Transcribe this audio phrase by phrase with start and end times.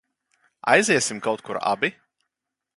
[0.71, 1.93] Aiziesim kaut kur abi?